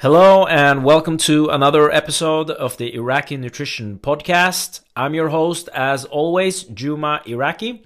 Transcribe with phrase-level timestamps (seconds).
[0.00, 4.82] Hello and welcome to another episode of the Iraki Nutrition Podcast.
[4.94, 7.84] I'm your host, as always, Juma Iraki.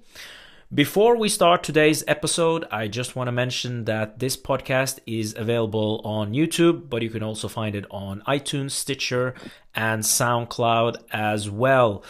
[0.75, 6.03] Before we start today's episode, I just want to mention that this podcast is available
[6.05, 9.35] on YouTube, but you can also find it on iTunes, Stitcher,
[9.75, 12.05] and SoundCloud as well.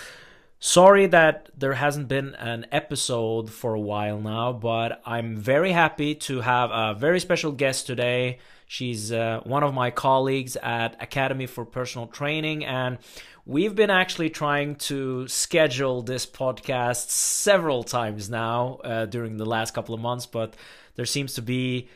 [0.58, 6.16] Sorry that there hasn't been an episode for a while now, but I'm very happy
[6.26, 8.40] to have a very special guest today.
[8.72, 12.96] She's uh, one of my colleagues at Academy for Personal Training, and
[13.44, 19.74] we've been actually trying to schedule this podcast several times now uh, during the last
[19.74, 20.54] couple of months, but
[20.94, 21.90] there seems to be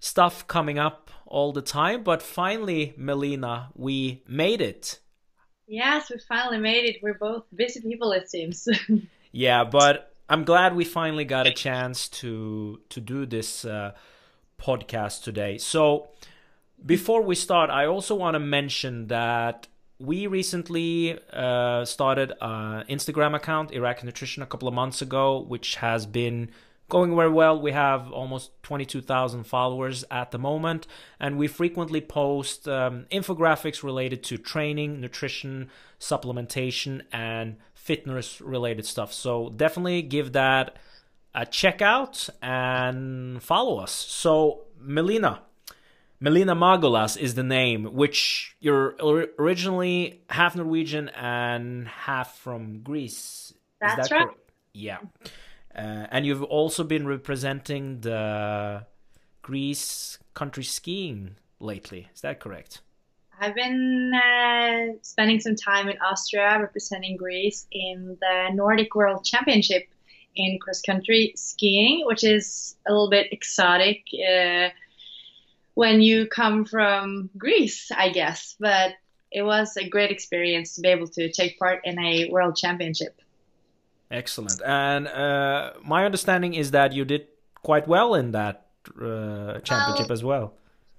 [0.00, 2.02] stuff coming up all the time.
[2.02, 5.00] But finally, Melina, we made it.
[5.66, 6.96] Yes, we finally made it.
[7.02, 8.66] We're both busy people, it seems.
[9.32, 13.66] yeah, but I'm glad we finally got a chance to to do this.
[13.66, 13.92] Uh,
[14.58, 15.58] podcast today.
[15.58, 16.08] So,
[16.84, 19.66] before we start, I also want to mention that
[19.98, 25.76] we recently uh, started an Instagram account, Iraq Nutrition, a couple of months ago, which
[25.76, 26.50] has been
[26.88, 27.60] going very well.
[27.60, 30.86] We have almost 22,000 followers at the moment,
[31.18, 39.12] and we frequently post um, infographics related to training, nutrition, supplementation, and fitness related stuff.
[39.12, 40.76] So definitely give that
[41.36, 43.92] uh, check out and follow us.
[43.92, 45.42] So, Melina,
[46.18, 48.96] Melina Magolas is the name, which you're
[49.38, 53.52] originally half Norwegian and half from Greece.
[53.80, 54.26] That's that right.
[54.28, 54.40] Correct?
[54.72, 54.98] Yeah.
[55.76, 58.86] Uh, and you've also been representing the
[59.42, 62.08] Greece country skiing lately.
[62.14, 62.80] Is that correct?
[63.38, 69.86] I've been uh, spending some time in Austria representing Greece in the Nordic World Championship
[70.36, 74.68] in cross country skiing, which is a little bit exotic uh,
[75.74, 78.56] when you come from Greece, I guess.
[78.60, 78.92] But
[79.32, 83.20] it was a great experience to be able to take part in a world championship.
[84.10, 84.62] Excellent.
[84.64, 87.26] And uh, my understanding is that you did
[87.62, 88.66] quite well in that
[89.00, 90.54] uh, championship well, as well.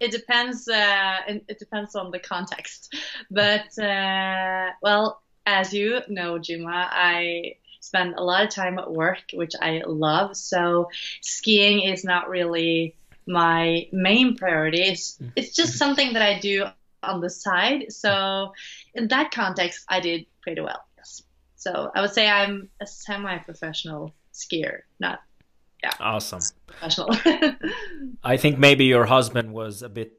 [0.00, 0.68] it depends.
[0.68, 2.94] Uh, it depends on the context,
[3.30, 7.56] but uh, well, as you know, Juma, I
[7.88, 10.36] spend a lot of time at work, which I love.
[10.36, 10.90] So
[11.22, 12.94] skiing is not really
[13.26, 14.82] my main priority.
[14.82, 15.32] It's, mm.
[15.36, 16.66] it's just something that I do
[17.02, 17.92] on the side.
[17.92, 18.52] So
[18.94, 20.84] in that context, I did pretty well.
[20.98, 21.22] Yes.
[21.56, 25.20] So I would say I'm a semi-professional skier, not
[25.82, 25.92] yeah.
[26.00, 26.40] Awesome.
[26.66, 27.10] Professional.
[28.24, 30.12] I think maybe your husband was a bit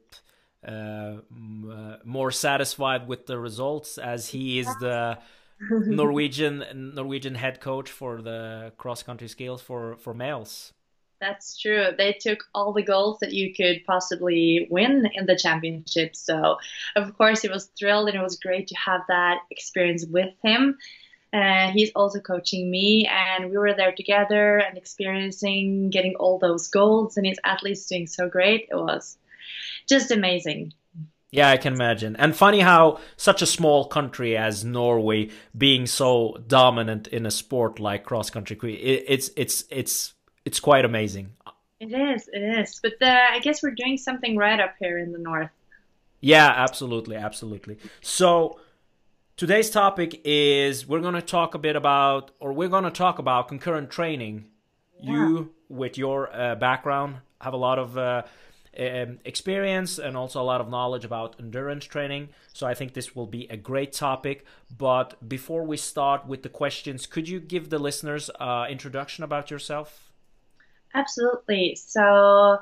[0.66, 5.18] uh, uh, more satisfied with the results as he is the
[5.60, 10.72] Norwegian Norwegian head coach for the cross country skills for for males.
[11.20, 11.88] That's true.
[11.96, 16.16] They took all the goals that you could possibly win in the championship.
[16.16, 16.56] So,
[16.96, 20.78] of course, he was thrilled and it was great to have that experience with him.
[21.32, 26.66] Uh, he's also coaching me, and we were there together and experiencing getting all those
[26.66, 28.66] goals, and his athletes doing so great.
[28.70, 29.16] It was
[29.88, 30.72] just amazing.
[31.32, 32.16] Yeah, I can imagine.
[32.16, 37.78] And funny how such a small country as Norway being so dominant in a sport
[37.78, 40.14] like cross country, it's it's it's
[40.44, 41.32] it's quite amazing.
[41.78, 42.80] It is, it is.
[42.82, 45.50] But uh, I guess we're doing something right up here in the north.
[46.20, 47.78] Yeah, absolutely, absolutely.
[48.02, 48.60] So
[49.36, 53.18] today's topic is we're going to talk a bit about, or we're going to talk
[53.18, 54.46] about concurrent training.
[55.00, 55.12] Yeah.
[55.12, 58.24] You, with your uh, background, have a lot of uh,
[58.78, 62.28] um, experience and also a lot of knowledge about endurance training.
[62.52, 64.44] So I think this will be a great topic.
[64.76, 69.50] But before we start with the questions, could you give the listeners uh, introduction about
[69.50, 70.12] yourself?
[70.94, 71.76] Absolutely.
[71.76, 72.58] So,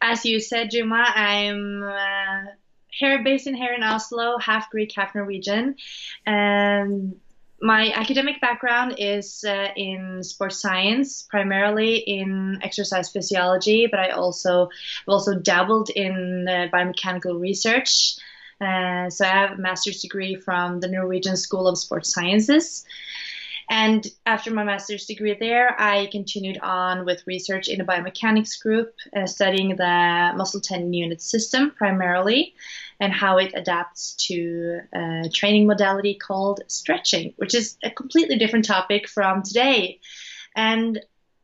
[0.00, 2.50] as you said, Juma, I'm uh,
[2.88, 5.76] here based in here in Oslo, half Greek, half Norwegian,
[6.26, 7.16] and
[7.60, 14.68] my academic background is uh, in sports science, primarily in exercise physiology, but I also
[14.70, 18.16] have also dabbled in uh, biomechanical research.
[18.60, 22.84] Uh, so I have a master's degree from the Norwegian School of Sports Sciences.
[23.70, 28.94] And after my master's degree there, I continued on with research in a biomechanics group,
[29.14, 32.54] uh, studying the muscle tendon unit system primarily
[33.00, 38.66] and how it adapts to a training modality called stretching, which is a completely different
[38.66, 39.98] topic from today.
[40.54, 41.00] And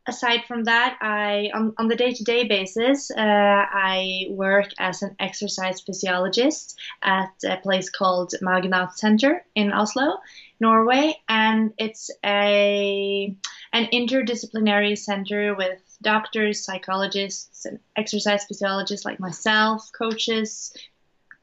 [0.07, 5.81] aside from that, I on, on the day-to-day basis, uh, I work as an exercise
[5.81, 10.19] physiologist at a place called Magnat Center in Oslo,
[10.59, 13.35] Norway, and it's a
[13.73, 20.73] an interdisciplinary center with doctors, psychologists, and exercise physiologists like myself, coaches,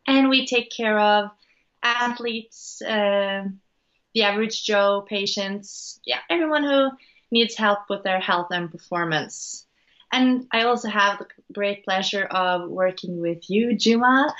[0.06, 1.30] and we take care of
[1.82, 3.44] athletes, uh,
[4.14, 6.90] the average Joe patients, yeah, everyone who
[7.30, 9.66] needs help with their health and performance.
[10.12, 14.32] And I also have the great pleasure of working with you, Juma,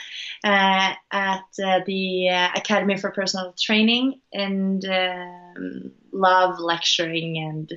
[0.44, 7.72] uh, at uh, the uh, Academy for Personal Training, and um, love lecturing and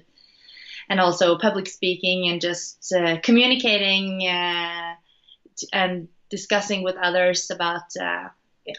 [0.89, 4.93] and also public speaking and just uh, communicating uh,
[5.73, 8.29] and discussing with others about uh,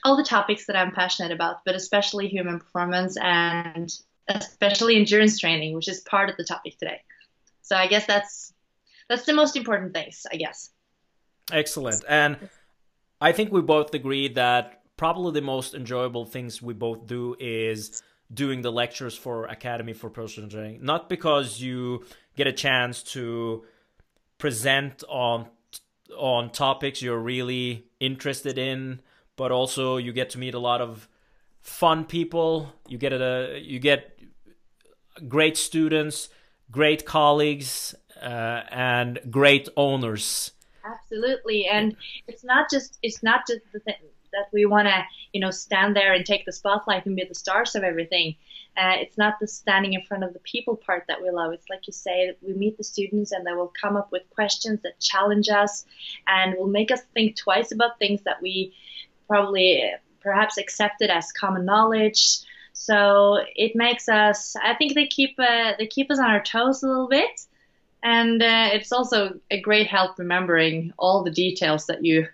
[0.04, 3.92] all the topics that I'm passionate about, but especially human performance and
[4.28, 7.00] especially endurance training, which is part of the topic today.
[7.62, 8.52] So I guess that's
[9.08, 10.70] that's the most important things, I guess.
[11.50, 12.04] Excellent.
[12.08, 12.36] And
[13.20, 18.02] I think we both agree that probably the most enjoyable things we both do is
[18.32, 20.80] doing the lectures for Academy for Personal Training.
[20.82, 22.04] Not because you
[22.36, 23.64] get a chance to
[24.36, 25.48] present on
[26.16, 29.00] on topics you're really interested in,
[29.36, 31.08] but also you get to meet a lot of
[31.60, 32.72] fun people.
[32.88, 34.18] You get a you get
[35.28, 36.28] great students,
[36.70, 40.52] great colleagues, uh, and great owners.
[40.84, 41.96] Absolutely, and
[42.26, 43.96] it's not just it's not just the thing
[44.32, 47.34] that we want to you know stand there and take the spotlight and be the
[47.34, 48.36] stars of everything.
[48.78, 51.52] Uh, it's not the standing in front of the people part that we love.
[51.52, 54.80] It's like you say, we meet the students and they will come up with questions
[54.82, 55.84] that challenge us
[56.28, 58.72] and will make us think twice about things that we
[59.26, 59.82] probably
[60.20, 62.38] perhaps accepted as common knowledge.
[62.72, 64.54] So it makes us.
[64.56, 67.40] I think they keep uh, they keep us on our toes a little bit,
[68.02, 72.28] and uh, it's also a great help remembering all the details that you.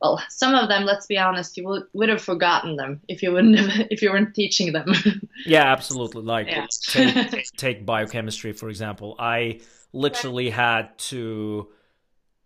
[0.00, 3.32] Well, some of them, let's be honest, you would, would have forgotten them if you
[3.32, 4.92] wouldn't have, if you weren't teaching them.
[5.46, 6.22] yeah, absolutely.
[6.22, 6.66] Like yeah.
[6.82, 9.16] take, take biochemistry for example.
[9.18, 9.60] I
[9.92, 11.68] literally had to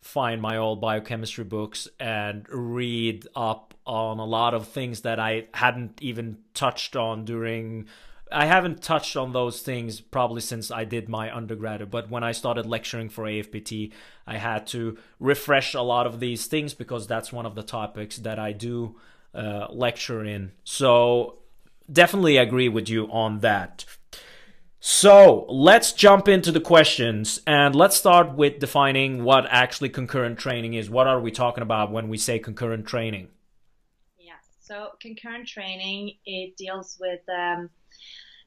[0.00, 5.48] find my old biochemistry books and read up on a lot of things that I
[5.52, 7.86] hadn't even touched on during
[8.32, 12.32] I haven't touched on those things probably since I did my undergraduate, but when I
[12.32, 13.92] started lecturing for AFPT,
[14.26, 18.16] I had to refresh a lot of these things because that's one of the topics
[18.18, 18.96] that I do
[19.34, 20.52] uh, lecture in.
[20.64, 21.38] So
[21.92, 23.84] definitely agree with you on that.
[24.80, 30.72] So let's jump into the questions and let's start with defining what actually concurrent training
[30.72, 30.88] is.
[30.88, 33.28] What are we talking about when we say concurrent training?
[34.18, 37.68] Yeah, so concurrent training, it deals with, um,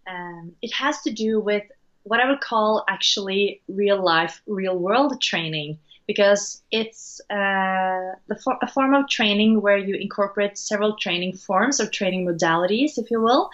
[0.08, 1.64] um, it has to do with
[2.04, 8.12] what I would call actually real life, real world training because it's uh,
[8.44, 13.10] for, a form of training where you incorporate several training forms or training modalities, if
[13.10, 13.50] you will.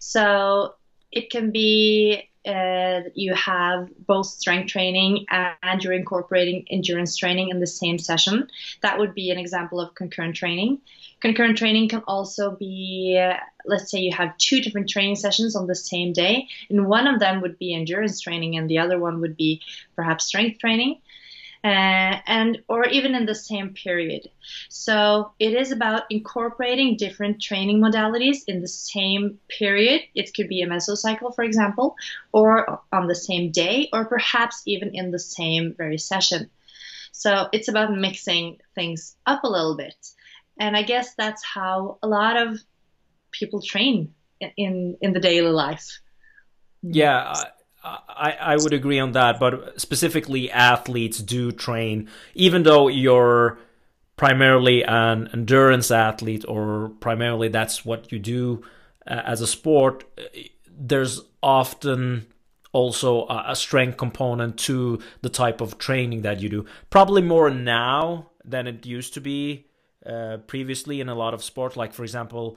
[0.00, 0.74] So
[1.12, 7.60] it can be uh, you have both strength training and you're incorporating endurance training in
[7.60, 8.48] the same session.
[8.80, 10.80] That would be an example of concurrent training.
[11.20, 15.68] Concurrent training can also be, uh, let's say you have two different training sessions on
[15.68, 19.20] the same day, and one of them would be endurance training, and the other one
[19.20, 19.60] would be
[19.94, 20.98] perhaps strength training
[21.64, 24.28] uh, and or even in the same period.
[24.68, 30.02] So it is about incorporating different training modalities in the same period.
[30.14, 31.96] It could be a mesocycle, for example,
[32.32, 36.50] or on the same day, or perhaps even in the same very session.
[37.12, 39.94] So it's about mixing things up a little bit.
[40.58, 42.58] And I guess that's how a lot of
[43.30, 44.14] people train
[44.56, 46.00] in in the daily life.
[46.82, 47.44] Yeah,
[47.84, 53.58] I, I would agree on that, but specifically athletes do train, even though you're
[54.16, 58.62] primarily an endurance athlete or primarily that's what you do
[59.06, 60.04] uh, as a sport,
[60.70, 62.26] there's often
[62.72, 66.64] also a, strength component to the type of training that you do.
[66.88, 69.66] Probably more now than it used to be
[70.06, 71.76] uh, previously in a lot of sports.
[71.76, 72.56] Like, for example,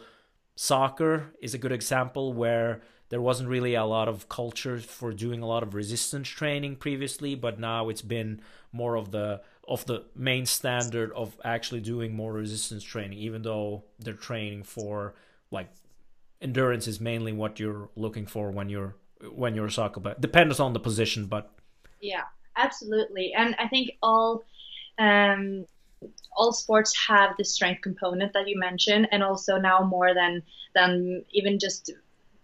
[0.56, 5.42] soccer is a good example where there wasn't really a lot of culture for doing
[5.42, 10.04] a lot of resistance training previously, but now it's been more of the of the
[10.16, 15.16] main standard of actually doing more resistance training, even though they're training for
[15.52, 15.70] like
[16.42, 18.96] endurance is mainly what you're looking for when you're
[19.32, 20.16] when you're a soccer player.
[20.20, 21.52] Depends on the position, but
[22.02, 22.24] yeah,
[22.56, 23.34] absolutely.
[23.34, 24.44] And I think all
[24.98, 25.66] um,
[26.36, 30.44] all sports have the strength component that you mentioned, and also now more than
[30.74, 31.92] than even just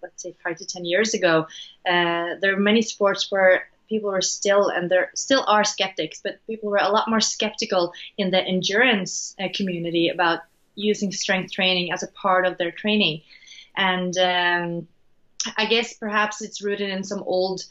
[0.02, 1.48] let's say five to ten years ago,
[1.86, 6.40] uh, there are many sports where people were still, and there still are skeptics, but
[6.48, 10.40] people were a lot more skeptical in the endurance uh, community about
[10.76, 13.22] using strength training as a part of their training.
[13.76, 14.88] And um,
[15.58, 17.66] I guess perhaps it's rooted in some old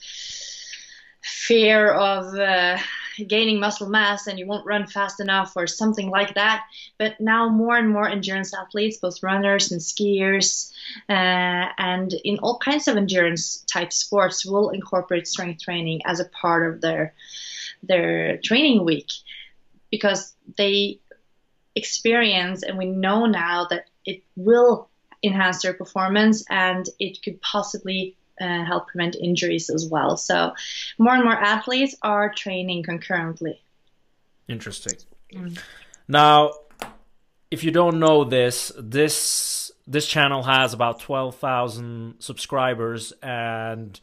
[1.23, 2.79] fear of uh,
[3.27, 6.65] gaining muscle mass and you won't run fast enough or something like that.
[6.99, 10.73] But now more and more endurance athletes, both runners and skiers,
[11.09, 16.29] uh, and in all kinds of endurance type sports, will incorporate strength training as a
[16.29, 17.15] part of their
[17.83, 19.11] their training week
[19.91, 21.01] because they
[21.75, 24.89] experience and we know now that it will
[25.23, 30.17] enhance their performance and it could possibly uh, help prevent injuries as well.
[30.17, 30.55] So
[30.99, 33.61] more and more athletes are training concurrently.
[34.49, 34.99] Interesting.
[35.33, 35.59] Mm.
[36.09, 36.53] Now,
[37.51, 43.99] if you don't know this, this this channel has about twelve thousand subscribers, and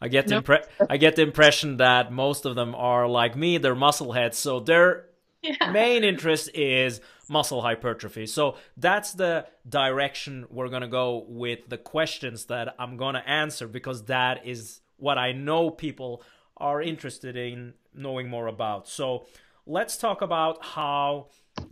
[0.00, 0.46] I get the nope.
[0.46, 3.58] impre- I get the impression that most of them are like me.
[3.58, 5.06] They're muscle heads, so their
[5.42, 5.70] yeah.
[5.70, 7.00] main interest is
[7.32, 8.26] muscle hypertrophy.
[8.26, 13.26] So that's the direction we're going to go with the questions that I'm going to
[13.28, 16.22] answer because that is what I know people
[16.58, 18.86] are interested in knowing more about.
[18.86, 19.24] So
[19.66, 21.28] let's talk about how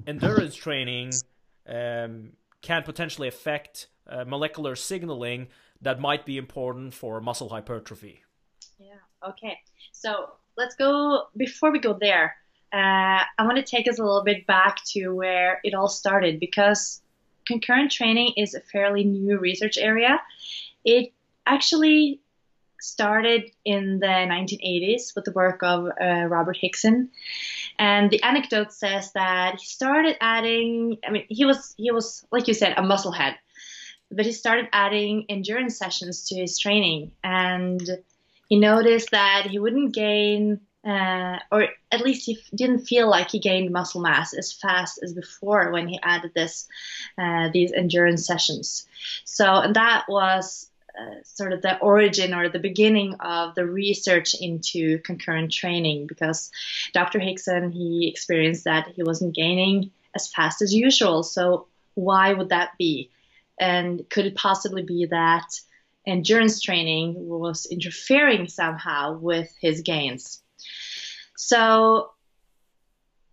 [0.06, 1.12] endurance training
[1.68, 5.48] um, can potentially affect uh, molecular signaling
[5.82, 8.22] that might be important for muscle hypertrophy.
[8.78, 9.58] Yeah, okay.
[9.92, 12.34] So let's go, before we go there,
[12.72, 16.38] uh, I want to take us a little bit back to where it all started
[16.38, 17.02] because
[17.46, 20.20] concurrent training is a fairly new research area.
[20.84, 21.12] It
[21.46, 22.20] actually
[22.80, 27.10] started in the 1980s with the work of uh, Robert Hickson,
[27.78, 30.98] and the anecdote says that he started adding.
[31.06, 33.34] I mean, he was he was like you said a musclehead,
[34.10, 37.82] but he started adding endurance sessions to his training, and
[38.48, 43.38] he noticed that he wouldn't gain uh, or at least he didn't feel like he
[43.38, 46.68] gained muscle mass as fast as before when he added this
[47.18, 48.86] uh, these endurance sessions.
[49.24, 54.34] So and that was uh, sort of the origin or the beginning of the research
[54.40, 56.50] into concurrent training because
[56.94, 57.18] Dr.
[57.18, 61.22] Hickson he experienced that he wasn't gaining as fast as usual.
[61.22, 63.10] So why would that be?
[63.58, 65.60] And could it possibly be that
[66.06, 70.39] endurance training was interfering somehow with his gains?
[71.42, 72.10] So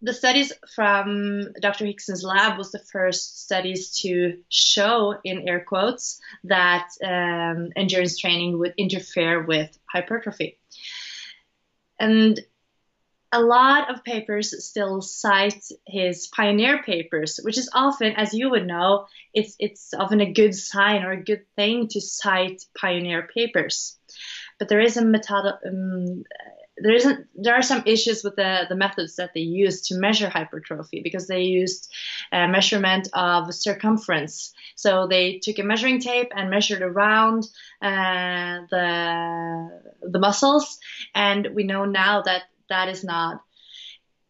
[0.02, 1.86] the studies from Dr.
[1.86, 8.60] Hickson's lab was the first studies to show, in air quotes, that um, endurance training
[8.60, 10.58] would interfere with hypertrophy.
[12.00, 12.40] And
[13.34, 18.66] a lot of papers still cite his pioneer papers, which is often, as you would
[18.66, 23.98] know, it's it's often a good sign or a good thing to cite pioneer papers.
[24.60, 26.24] But there is a method, um,
[26.80, 30.30] there isn't there are some issues with the, the methods that they used to measure
[30.30, 31.92] hypertrophy because they used
[32.32, 34.54] a measurement of circumference.
[34.76, 37.48] So they took a measuring tape and measured around
[37.82, 40.80] uh, the the muscles.
[41.16, 43.42] And we know now that that is not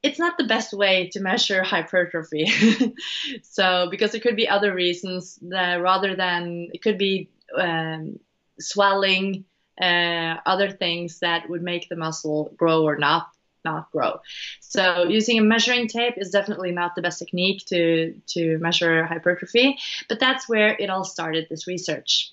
[0.04, 2.48] it's not the best way to measure hypertrophy.
[3.42, 8.20] So because there could be other reasons that rather than it could be um,
[8.60, 9.46] swelling
[9.82, 13.30] uh, other things that would make the muscle grow or not
[13.66, 14.22] not grow.
[14.62, 19.78] So using a measuring tape is definitely not the best technique to to measure hypertrophy,
[20.10, 21.48] but that's where it all started.
[21.50, 22.32] This research.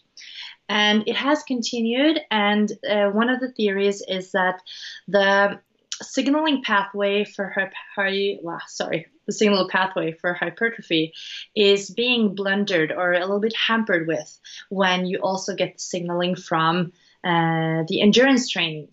[0.67, 4.63] And it has continued, and uh, one of the theories is that
[5.07, 5.61] the
[6.01, 7.55] signaling pathway for
[7.97, 11.13] well, sorry, the signal pathway for hypertrophy
[11.55, 16.35] is being blundered or a little bit hampered with when you also get the signaling
[16.35, 16.93] from
[17.25, 18.89] uh, the endurance training.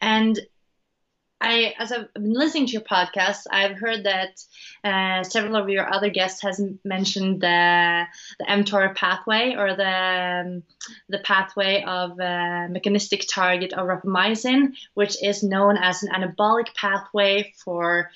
[0.00, 0.38] And
[1.40, 4.42] I, as I've been listening to your podcast, I've heard that
[4.82, 8.04] uh, several of your other guests has mentioned the
[8.38, 10.62] the mTOR pathway or the um,
[11.08, 17.52] the pathway of uh, mechanistic target of rapamycin, which is known as an anabolic pathway
[17.62, 18.10] for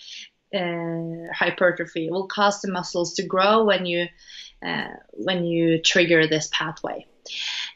[0.54, 2.06] uh, hypertrophy.
[2.06, 4.06] It will cause the muscles to grow when you
[4.64, 7.06] uh, when you trigger this pathway,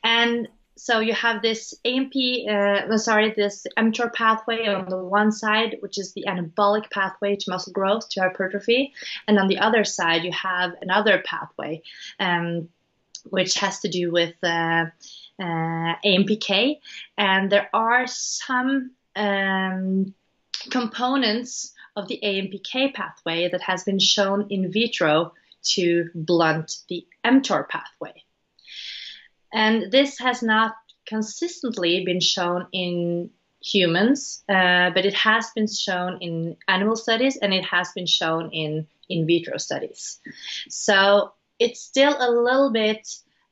[0.02, 0.48] and
[0.84, 2.12] so you have this AMP,
[2.46, 7.50] uh, sorry, this mTOR pathway on the one side, which is the anabolic pathway to
[7.50, 8.92] muscle growth, to hypertrophy,
[9.26, 11.80] and on the other side you have another pathway,
[12.20, 12.68] um,
[13.30, 14.84] which has to do with uh,
[15.40, 16.80] uh, AMPK,
[17.16, 20.12] and there are some um,
[20.68, 27.66] components of the AMPK pathway that has been shown in vitro to blunt the mTOR
[27.70, 28.23] pathway.
[29.54, 30.74] And this has not
[31.06, 33.30] consistently been shown in
[33.62, 38.50] humans, uh, but it has been shown in animal studies and it has been shown
[38.52, 40.20] in in vitro studies.
[40.68, 43.06] So it's still a little bit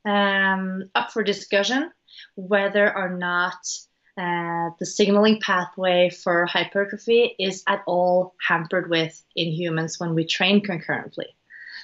[0.05, 1.91] um, up for discussion
[2.35, 3.57] whether or not
[4.17, 10.25] uh, the signaling pathway for hypertrophy is at all hampered with in humans when we
[10.25, 11.27] train concurrently.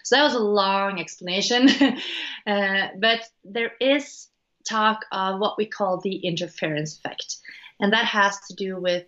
[0.03, 1.69] So that was a long explanation,
[2.47, 4.27] uh, but there is
[4.67, 7.37] talk of what we call the interference effect,
[7.79, 9.05] and that has to do with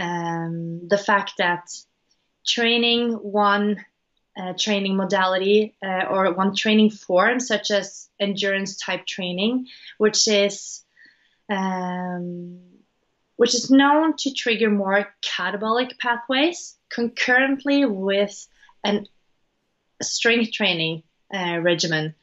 [0.00, 1.68] um, the fact that
[2.46, 3.84] training one
[4.36, 9.66] uh, training modality uh, or one training form, such as endurance type training,
[9.98, 10.84] which is
[11.48, 12.60] um,
[13.36, 18.46] which is known to trigger more catabolic pathways concurrently with
[18.84, 19.06] an
[20.02, 21.02] strength training
[21.34, 22.14] uh, regimen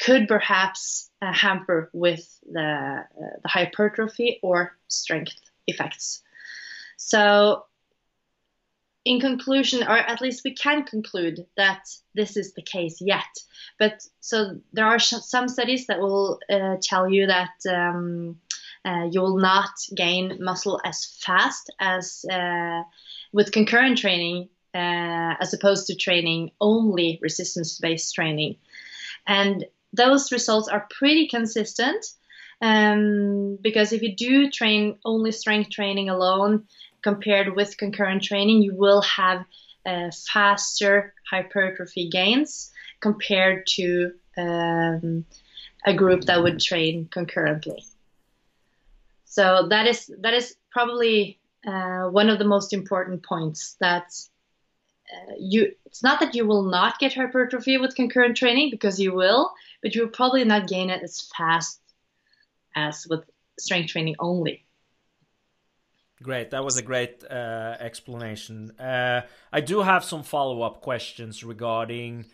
[0.00, 3.02] could perhaps uh, hamper with the, uh,
[3.42, 5.34] the hypertrophy or strength
[5.66, 6.22] effects.
[6.96, 7.64] So,
[9.04, 11.84] in conclusion, or at least we can conclude that
[12.14, 13.24] this is the case yet.
[13.78, 18.40] But so there are some studies that will uh, tell you that um,
[18.84, 22.82] uh, you will not gain muscle as fast as uh,
[23.32, 28.56] with concurrent training uh, as opposed to training only resistance based training.
[29.26, 32.04] And those results are pretty consistent
[32.60, 36.64] um, because if you do train only strength training alone
[37.02, 39.44] compared with concurrent training, you will have
[39.84, 45.24] uh, faster hypertrophy gains compared to um,
[45.84, 47.84] a group that would train concurrently.
[49.24, 54.12] So that is that is probably uh, one of the most important points that
[55.12, 59.14] uh, you it's not that you will not get hypertrophy with concurrent training because you
[59.14, 61.80] will but you will probably not gain it as fast
[62.74, 63.24] as with
[63.58, 64.64] strength training only.
[66.22, 66.50] Great.
[66.50, 68.70] That was a great uh, explanation.
[68.78, 69.22] Uh,
[69.52, 72.26] i do have some follow-up questions regarding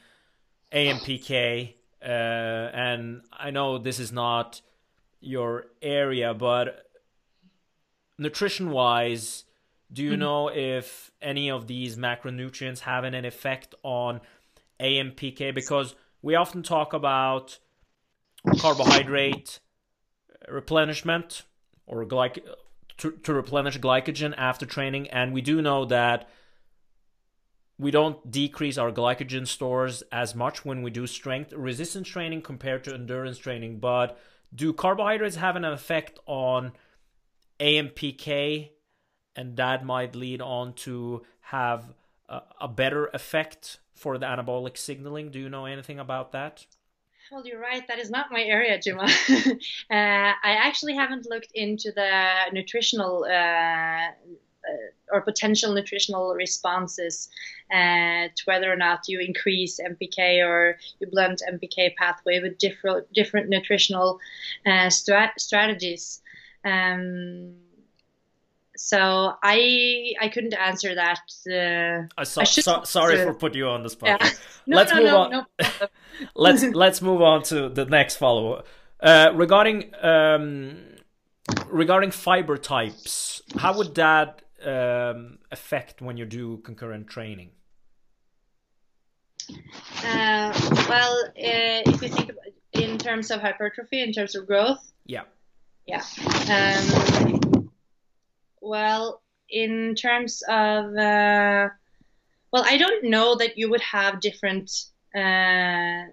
[0.72, 4.60] ampk uh, and i know this is not
[5.20, 6.86] your area but
[8.18, 9.44] nutrition wise
[9.92, 10.20] do you mm-hmm.
[10.20, 14.20] know if any of these macronutrients have an effect on
[14.80, 15.54] AMPK?
[15.54, 17.58] Because we often talk about
[18.58, 19.60] carbohydrate
[20.48, 21.42] replenishment
[21.86, 22.38] or glyc
[22.98, 26.28] to, to replenish glycogen after training, and we do know that
[27.78, 32.84] we don't decrease our glycogen stores as much when we do strength resistance training compared
[32.84, 33.78] to endurance training.
[33.78, 34.18] But
[34.54, 36.72] do carbohydrates have an effect on
[37.58, 38.70] AMPK
[39.36, 41.94] and that might lead on to have
[42.28, 45.30] a, a better effect for the anabolic signaling.
[45.30, 46.66] Do you know anything about that?
[47.30, 47.86] Well, you're right.
[47.88, 49.04] That is not my area, Juma.
[49.30, 49.54] uh,
[49.90, 54.08] I actually haven't looked into the nutritional uh,
[54.68, 57.28] uh, or potential nutritional responses
[57.72, 63.12] uh, to whether or not you increase MPK or you blunt MPK pathway with different
[63.12, 64.20] different nutritional
[64.66, 66.20] uh, strat- strategies.
[66.64, 67.54] Um,
[68.82, 71.20] so I I couldn't answer that.
[71.48, 74.20] Uh, I so, so, sorry for putting you on the spot.
[74.20, 74.30] Yeah.
[74.64, 75.46] No, let's no, move no, on.
[76.36, 78.62] Let's let's move on to the next follow
[79.00, 80.76] uh, regarding um,
[81.66, 83.42] regarding fiber types.
[83.56, 87.50] How would that um, affect when you do concurrent training?
[90.04, 90.52] Uh,
[90.88, 95.24] well, uh, if you think about, in terms of hypertrophy, in terms of growth, yeah,
[95.88, 96.04] yeah.
[96.48, 97.41] Um,
[98.62, 99.20] well,
[99.50, 101.68] in terms of, uh,
[102.52, 104.70] well, I don't know that you would have different,
[105.14, 106.06] uh,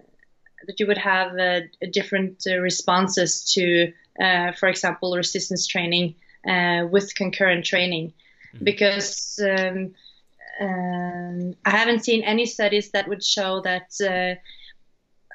[0.66, 1.60] that you would have uh,
[1.90, 8.12] different uh, responses to, uh, for example, resistance training uh, with concurrent training,
[8.54, 8.64] mm-hmm.
[8.64, 9.94] because um,
[10.60, 13.90] um, I haven't seen any studies that would show that.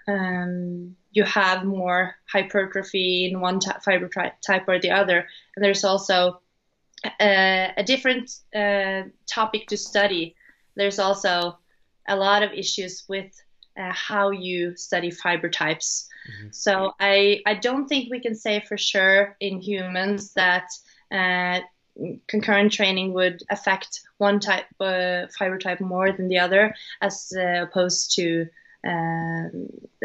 [0.08, 4.10] Um, you have more hypertrophy in one fiber
[4.46, 5.26] type or the other.
[5.56, 6.42] And there's also
[7.04, 10.36] uh, a different uh, topic to study.
[10.76, 11.58] There's also
[12.08, 13.32] a lot of issues with
[13.78, 16.08] uh, how you study fiber types.
[16.30, 16.48] Mm-hmm.
[16.52, 20.68] So I, I don't think we can say for sure in humans that
[21.12, 21.60] uh,
[22.28, 27.64] concurrent training would affect one type uh, fiber type more than the other, as uh,
[27.64, 28.48] opposed to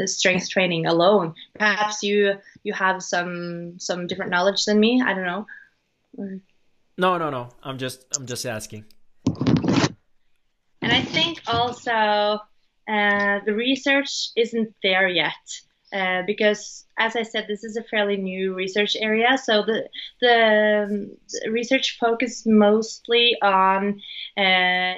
[0.06, 1.34] strength training alone.
[1.54, 5.02] Perhaps you you have some some different knowledge than me.
[5.02, 6.40] I don't know.
[7.00, 7.48] No, no, no.
[7.62, 8.84] I'm just I'm just asking.
[10.82, 15.32] And I think also uh, the research isn't there yet
[15.94, 19.38] uh, because, as I said, this is a fairly new research area.
[19.38, 19.88] So the
[20.20, 20.36] the,
[20.90, 24.02] um, research focused mostly on
[24.36, 24.96] uh,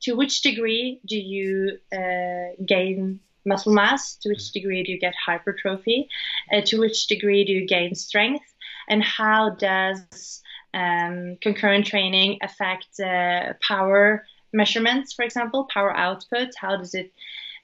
[0.00, 5.14] to which degree do you uh, gain muscle mass, to which degree do you get
[5.14, 6.08] hypertrophy,
[6.54, 8.46] uh, to which degree do you gain strength,
[8.88, 10.40] and how does
[10.74, 16.50] um, concurrent training affect uh, power measurements, for example, power output?
[16.56, 17.12] How does it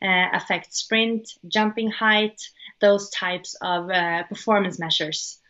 [0.03, 2.41] uh, affect sprint, jumping height,
[2.81, 5.41] those types of uh, performance measures?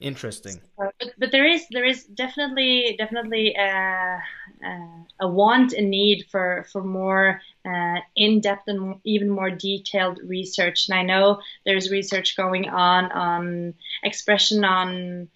[0.00, 0.60] Interesting.
[0.76, 4.20] but, but there is there is definitely definitely a,
[4.62, 9.50] uh, uh, a want and need for for more uh, in depth and even more
[9.50, 10.88] detailed research.
[10.88, 15.28] And I know there's research going on on expression on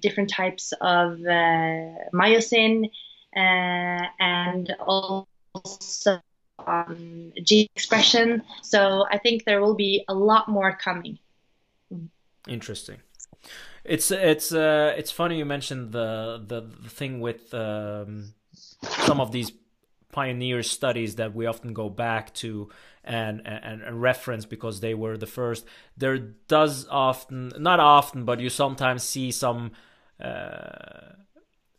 [0.00, 2.90] different types of uh, myosin
[3.36, 6.20] uh, and also
[6.58, 8.42] on gene expression.
[8.62, 11.18] So I think there will be a lot more coming.
[12.48, 12.98] Interesting.
[13.84, 18.34] It's it's uh, it's funny you mentioned the the, the thing with um,
[18.82, 19.52] some of these
[20.16, 22.70] pioneer studies that we often go back to
[23.04, 25.66] and, and, and reference because they were the first.
[25.94, 29.72] There does often, not often, but you sometimes see some
[30.18, 31.12] uh,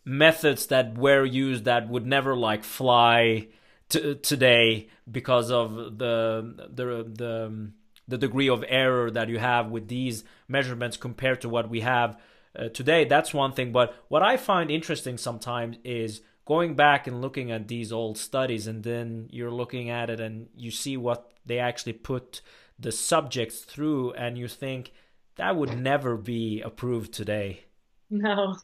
[0.06, 3.47] methods that were used that would never like fly
[3.89, 6.86] t- today because of the the
[7.21, 7.71] the
[8.08, 12.19] the degree of error that you have with these measurements compared to what we have
[12.56, 13.04] uh, today.
[13.04, 13.71] That's one thing.
[13.71, 18.68] But what I find interesting sometimes is going back and looking at these old studies,
[18.68, 22.42] and then you're looking at it and you see what they actually put
[22.80, 24.94] the subjects through, and you think
[25.36, 27.66] that would never be approved today.
[28.10, 28.56] No.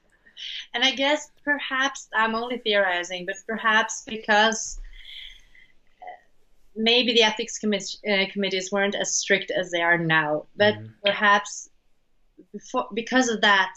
[0.73, 4.79] And I guess perhaps I'm only theorizing, but perhaps because
[6.75, 10.87] maybe the ethics uh, committees weren't as strict as they are now, but mm-hmm.
[11.05, 11.69] perhaps
[12.51, 13.73] before, because of that,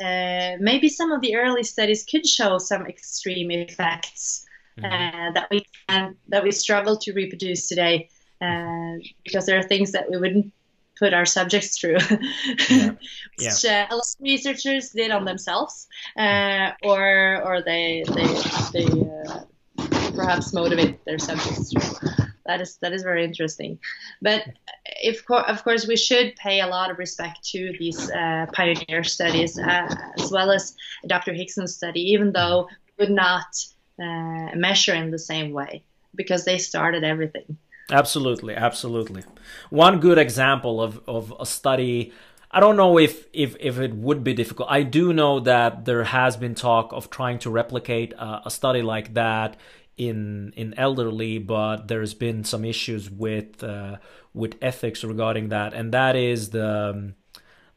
[0.00, 4.44] uh, maybe some of the early studies could show some extreme effects
[4.78, 4.84] mm-hmm.
[4.84, 8.08] uh, that we can, that we struggle to reproduce today,
[8.40, 8.92] uh,
[9.24, 10.52] because there are things that we wouldn't
[10.98, 11.98] put our subjects through,
[12.70, 12.90] yeah.
[13.38, 13.86] which yeah.
[13.90, 15.86] Uh, a lot of researchers did on themselves,
[16.18, 18.26] uh, or or they they
[18.72, 18.88] they
[20.14, 23.78] perhaps motivate their subjects through that is that is very interesting.
[24.22, 24.44] But
[25.02, 29.58] if of course we should pay a lot of respect to these uh, pioneer studies
[29.58, 30.74] uh, as well as
[31.06, 31.32] Dr.
[31.32, 33.46] Hickson's study, even though we would not
[34.00, 35.82] uh, measure in the same way
[36.14, 37.56] because they started everything.
[37.90, 39.22] Absolutely, absolutely.
[39.70, 42.12] One good example of, of a study.
[42.50, 44.68] I don't know if, if, if it would be difficult.
[44.70, 48.82] I do know that there has been talk of trying to replicate a, a study
[48.82, 49.56] like that
[49.96, 53.96] in in elderly, but there's been some issues with uh,
[54.34, 57.14] with ethics regarding that, and that is the um,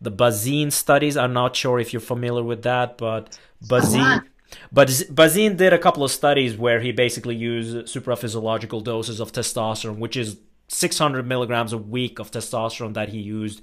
[0.02, 1.18] the Bhasin studies.
[1.18, 4.24] I'm not sure if you're familiar with that, but Bhasin.
[4.72, 10.00] But Bhasin did a couple of studies where he basically used supraphysiological doses of testosterone,
[10.00, 10.38] which is
[10.70, 13.62] 600 milligrams a week of testosterone that he used,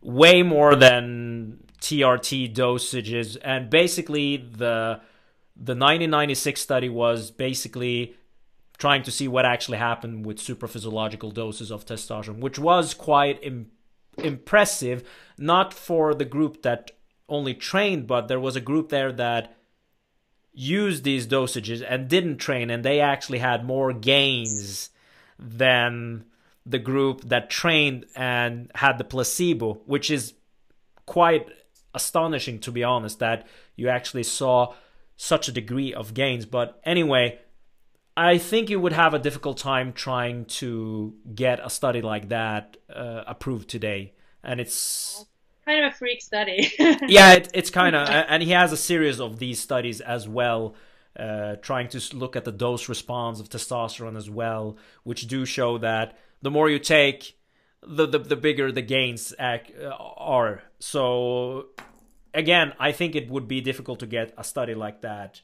[0.00, 5.00] way more than TRT dosages, and basically the
[5.56, 8.14] the 1996 study was basically
[8.78, 13.70] trying to see what actually happened with supraphysiological doses of testosterone, which was quite Im-
[14.18, 15.02] impressive,
[15.38, 16.90] not for the group that
[17.28, 19.56] only trained, but there was a group there that
[20.52, 24.90] used these dosages and didn't train, and they actually had more gains
[25.38, 26.24] than
[26.64, 30.34] the group that trained and had the placebo, which is
[31.06, 31.46] quite
[31.94, 34.74] astonishing to be honest, that you actually saw
[35.16, 36.46] such a degree of gains.
[36.46, 37.38] But anyway,
[38.16, 42.76] I think you would have a difficult time trying to get a study like that
[42.94, 44.14] uh, approved today.
[44.42, 45.26] And it's
[45.64, 46.72] kind of a freak study.
[46.78, 50.74] yeah, it, it's kind of, and he has a series of these studies as well.
[51.18, 55.78] Uh, trying to look at the dose response of testosterone as well, which do show
[55.78, 57.38] that the more you take,
[57.82, 60.62] the the, the bigger the gains are.
[60.78, 61.68] So
[62.36, 65.40] again, I think it would be difficult to get a study like that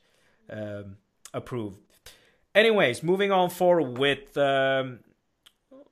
[0.49, 0.99] um,
[1.35, 1.81] approved.
[2.55, 5.01] Anyways, moving on forward with um,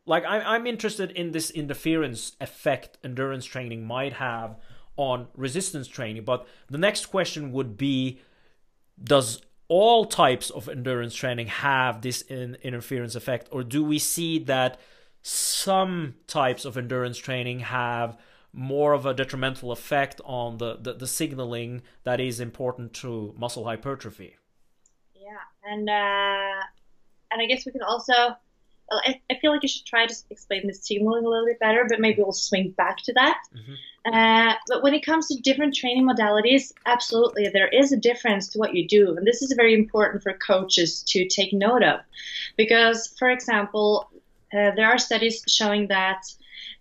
[0.07, 4.57] like I'm I'm interested in this interference effect endurance training might have
[4.97, 6.25] on resistance training.
[6.25, 8.21] But the next question would be,
[9.03, 14.39] does all types of endurance training have this in interference effect, or do we see
[14.41, 14.79] that
[15.23, 18.19] some types of endurance training have
[18.53, 23.65] more of a detrimental effect on the, the, the signaling that is important to muscle
[23.65, 24.37] hypertrophy.
[25.15, 26.65] Yeah, and uh,
[27.31, 28.37] and I guess we can also
[28.93, 31.85] I, I feel like I should try to explain this signaling a little bit better,
[31.89, 33.39] but maybe we'll swing back to that.
[33.55, 34.15] Mm-hmm.
[34.15, 38.59] Uh, but when it comes to different training modalities, absolutely, there is a difference to
[38.59, 39.17] what you do.
[39.17, 42.01] And this is very important for coaches to take note of.
[42.57, 44.11] Because, for example,
[44.53, 46.23] uh, there are studies showing that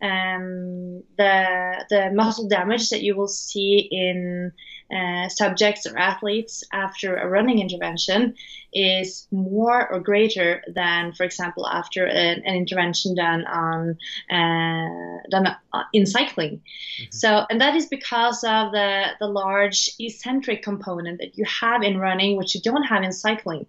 [0.02, 4.52] um, the the muscle damage that you will see in
[4.96, 8.34] uh, subjects or athletes after a running intervention
[8.74, 13.98] is more or greater than, for example, after an, an intervention done on
[14.32, 16.62] uh, done uh, in cycling.
[17.02, 17.12] Mm-hmm.
[17.12, 21.98] So, and that is because of the the large eccentric component that you have in
[21.98, 23.66] running, which you don't have in cycling,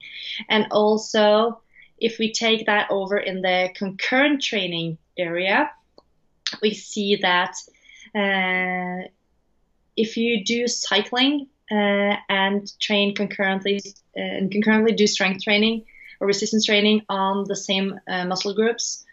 [0.48, 1.60] and also
[1.98, 5.70] if we take that over in the concurrent training area,
[6.62, 7.54] we see that
[8.14, 9.06] uh,
[9.96, 13.80] if you do cycling uh, and train concurrently
[14.16, 15.84] uh, and concurrently do strength training
[16.20, 19.04] or resistance training on the same uh, muscle groups,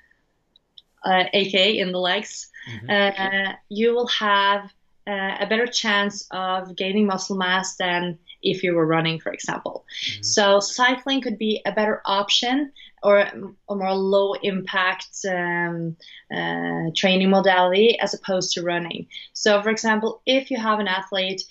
[1.05, 2.89] aka uh, in the legs, mm-hmm.
[2.89, 4.73] Uh, you will have
[5.07, 9.85] a better chance of gaining muscle mass than if you were running, for example.
[10.01, 10.23] Mm-hmm.
[10.23, 12.73] So cycling could be a better option
[13.03, 15.95] or a more low impact um,
[16.35, 19.07] uh, training modality as opposed to running.
[19.33, 21.43] So, for example, if you have an athlete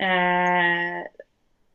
[0.00, 1.04] uh,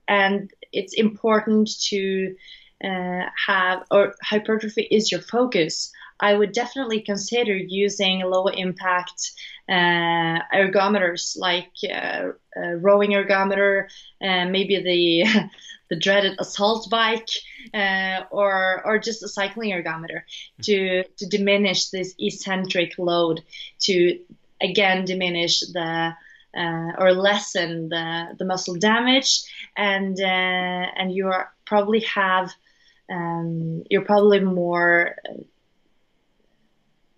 [0.08, 2.36] and it's important to
[2.84, 9.32] uh, have or hypertrophy is your focus, I would definitely consider using low impact
[9.70, 13.88] uh, ergometers like uh, uh, rowing ergometer,
[14.22, 15.50] and maybe the
[15.90, 17.30] the dreaded assault bike,
[17.74, 20.22] uh, or or just a cycling ergometer
[20.64, 23.42] to to diminish this eccentric load
[23.82, 24.20] to
[24.62, 26.14] again diminish the
[26.56, 29.44] uh, or lessen the, the muscle damage.
[29.76, 32.52] And uh, and you are probably have
[33.10, 35.16] um, you're probably more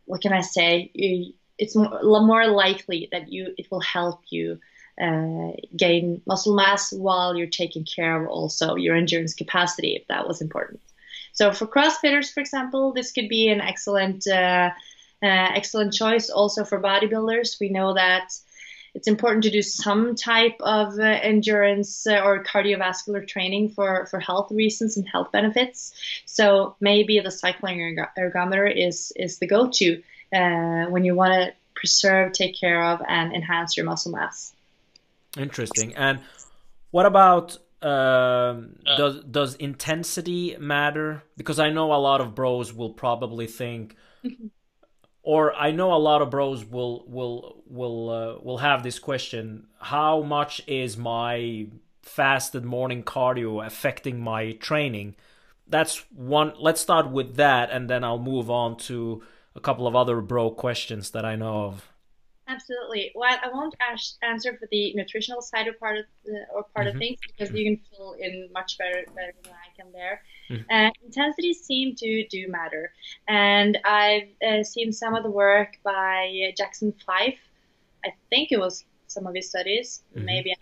[0.06, 4.60] what can I say you, it's more, more likely that you it will help you
[5.02, 10.28] uh, gain muscle mass while you're taking care of also your endurance capacity if that
[10.28, 10.80] was important.
[11.34, 14.72] So for CrossFitters, for example, this could be an excellent uh,
[15.22, 16.30] uh, excellent choice.
[16.30, 18.30] Also for bodybuilders, we know that
[18.96, 24.20] it's important to do some type of uh, endurance uh, or cardiovascular training for, for
[24.20, 25.94] health reasons and health benefits.
[26.26, 30.02] So maybe the cycling ergometer is is the go-to
[30.34, 34.54] uh, when you want to preserve, take care of, and enhance your muscle mass.
[35.38, 35.94] Interesting.
[35.96, 36.22] And
[36.92, 41.22] what about um, does does intensity matter?
[41.36, 43.98] Because I know a lot of bros will probably think,
[45.26, 49.66] or I know a lot of bros will will will uh, will have this question:
[49.80, 51.66] How much is my
[52.04, 55.16] fasted morning cardio affecting my training?
[55.68, 56.54] That's one.
[56.60, 59.24] Let's start with that, and then I'll move on to
[59.56, 61.92] a couple of other bro questions that I know of.
[62.48, 63.12] Absolutely.
[63.16, 66.88] Well, I won't ask, answer for the nutritional side of part of the, or part
[66.88, 66.96] mm-hmm.
[66.96, 70.22] of things because you can fill in much better better than I can there.
[70.50, 70.64] Mm-hmm.
[70.70, 72.94] Uh, intensities seem to do matter,
[73.28, 77.38] and I've uh, seen some of the work by Jackson Fyfe.
[78.06, 80.26] I think it was some of his studies, mm-hmm.
[80.26, 80.56] maybe.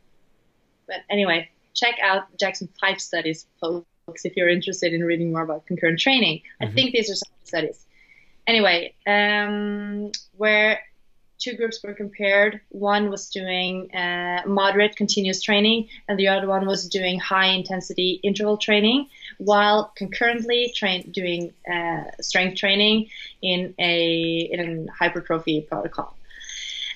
[0.87, 5.65] But anyway, check out Jackson Fyfe studies, folks, if you're interested in reading more about
[5.65, 6.43] concurrent training.
[6.61, 6.75] I mm-hmm.
[6.75, 7.85] think these are some of the studies
[8.47, 10.81] anyway, um, where
[11.43, 12.61] two groups were compared.
[12.69, 18.19] One was doing uh, moderate continuous training, and the other one was doing high intensity
[18.23, 20.73] interval training, while concurrently
[21.11, 23.09] doing uh, strength training
[23.41, 26.15] in a in a hypertrophy protocol.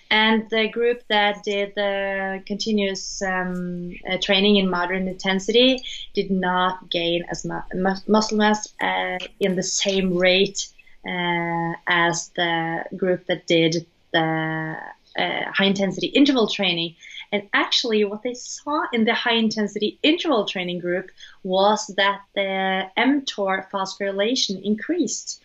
[0.10, 5.84] And the group that did the continuous um, uh, training in moderate intensity
[6.14, 10.70] did not gain as much muscle mass uh, in the same rate
[11.06, 14.76] uh, as the group that did the
[15.18, 16.96] uh, high intensity interval training.
[17.32, 21.10] And actually, what they saw in the high intensity interval training group
[21.44, 25.42] was that the mTOR phosphorylation increased.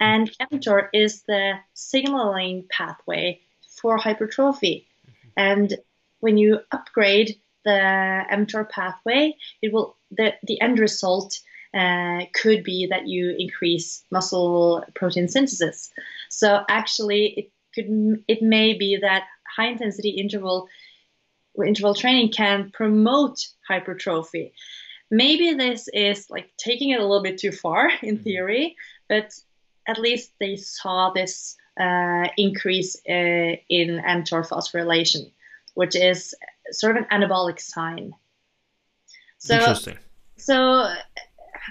[0.00, 4.86] And mTOR is the signaling pathway for hypertrophy.
[5.36, 5.76] And
[6.20, 11.38] when you upgrade the mTOR pathway, it will the, the end result
[11.72, 15.90] uh, could be that you increase muscle protein synthesis.
[16.28, 19.24] So actually, it could it may be that
[19.56, 20.68] high intensity interval
[21.66, 24.52] interval training can promote hypertrophy.
[25.10, 28.22] Maybe this is like taking it a little bit too far in mm-hmm.
[28.22, 28.76] theory,
[29.08, 29.32] but
[29.86, 35.30] at least they saw this uh, increase uh, in mTOR phosphorylation,
[35.74, 36.34] which is
[36.70, 38.12] sort of an anabolic sign.
[39.38, 39.98] So, Interesting.
[40.36, 40.92] So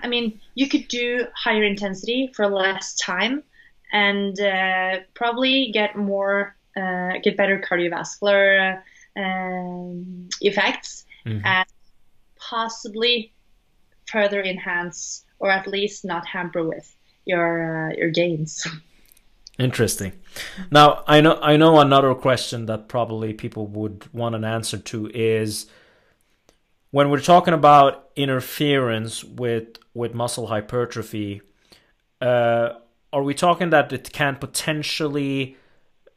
[0.04, 3.44] I mean, you could do higher intensity for less time
[3.92, 8.82] and uh, probably get more, uh, get better cardiovascular
[9.18, 11.46] um, effects mm-hmm.
[11.46, 11.68] and
[12.38, 13.34] possibly
[14.06, 18.68] further enhance or at least not hamper with your uh, your gains.
[19.58, 20.14] Interesting.
[20.72, 25.12] Now I know I know another question that probably people would want an answer to
[25.14, 25.68] is
[26.92, 31.42] when we're talking about interference with with muscle hypertrophy,
[32.22, 32.70] uh,
[33.12, 35.58] are we talking that it can potentially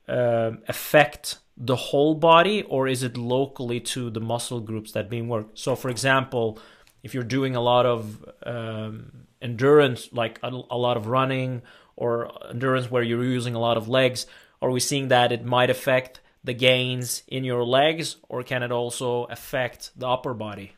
[0.08, 5.28] uh, affect the whole body, or is it locally to the muscle groups that being
[5.28, 5.58] worked?
[5.58, 6.58] So, for example,
[7.02, 11.62] if you're doing a lot of um, endurance, like a, a lot of running
[11.96, 14.26] or endurance where you're using a lot of legs,
[14.60, 18.72] are we seeing that it might affect the gains in your legs, or can it
[18.72, 20.72] also affect the upper body?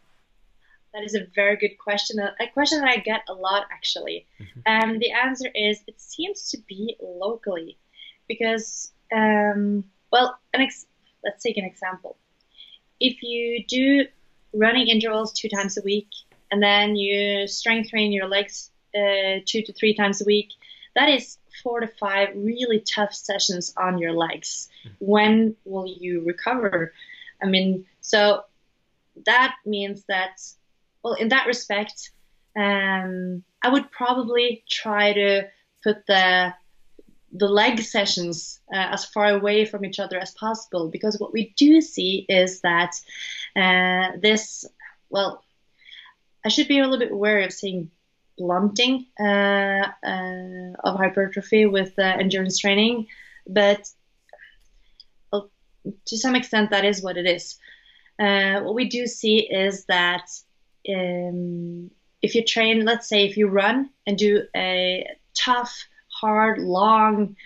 [0.94, 2.18] That is a very good question.
[2.20, 4.26] A question that I get a lot actually.
[4.40, 4.90] Mm-hmm.
[4.90, 7.76] Um, the answer is it seems to be locally,
[8.28, 10.86] because um, well, ex-
[11.24, 12.16] let's take an example.
[13.00, 14.06] If you do
[14.52, 16.08] running intervals two times a week,
[16.50, 20.50] and then you strength train your legs uh, two to three times a week,
[20.94, 24.68] that is four to five really tough sessions on your legs.
[25.00, 26.92] When will you recover?
[27.42, 28.44] I mean, so
[29.26, 30.40] that means that,
[31.04, 32.10] well, in that respect,
[32.56, 35.48] um, I would probably try to
[35.82, 36.54] put the
[37.36, 41.52] the leg sessions uh, as far away from each other as possible because what we
[41.56, 42.92] do see is that
[43.56, 44.64] uh, this
[45.10, 45.42] well
[46.44, 47.90] i should be a little bit wary of saying
[48.38, 53.08] blunting uh, uh of hypertrophy with uh, endurance training
[53.48, 53.84] but
[56.06, 57.56] to some extent that is what it is.
[58.18, 60.26] Uh, what we do see is that
[60.88, 61.90] um,
[62.22, 67.36] if you train let's say if you run and do a tough hard, long,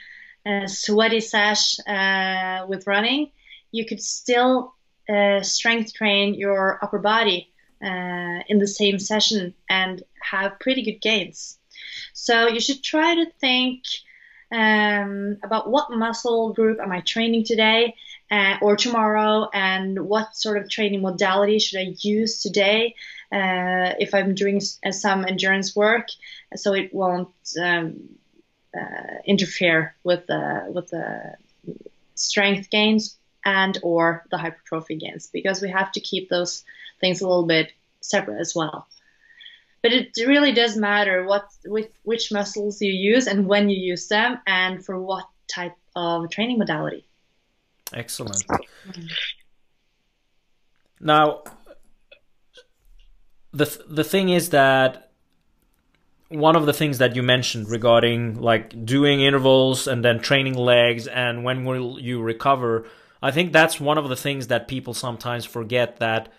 [0.47, 3.31] uh, sweaty sesh uh, with running,
[3.73, 4.75] you could still
[5.09, 7.51] uh, strength train your upper body
[7.83, 11.59] uh, in the same session and have pretty good gains.
[12.13, 13.85] So you should try to think
[14.51, 17.95] um, about what muscle group am I training today
[18.31, 22.95] uh, or tomorrow, and what sort of training modality should I use today
[23.33, 26.09] uh, if I'm doing some endurance work,
[26.57, 27.29] so it won't
[27.61, 28.09] um,
[28.77, 31.35] uh, interfere with the with the
[32.15, 36.65] strength gains and or the hypertrophy gains because we have to keep those
[37.01, 38.87] things a little bit separate as well.
[39.83, 44.09] But it really does matter what with which muscles you use and when you use
[44.09, 47.07] them and for what type of training modality.
[47.93, 48.45] Excellent.
[51.01, 51.45] Now,
[53.53, 55.11] the the thing is that
[56.29, 61.07] one of the things that you mentioned regarding like doing intervals and then training legs
[61.07, 62.87] and when will you recover
[63.23, 66.31] i think that's one of the things that people sometimes forget that